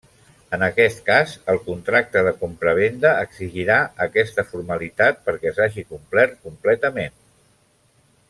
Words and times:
En 0.55 0.63
aquest 0.67 1.01
cas 1.09 1.33
el 1.53 1.59
contracte 1.65 2.23
de 2.27 2.31
compravenda 2.39 3.11
exigirà 3.25 3.77
aquesta 4.07 4.47
formalitat 4.55 5.21
perquè 5.29 5.53
s'hagi 5.59 5.85
complert 5.93 6.37
completament. 6.49 7.15